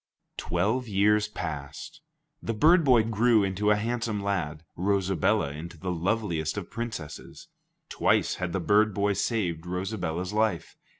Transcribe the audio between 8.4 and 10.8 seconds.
had the bird boy saved Rosabella's life.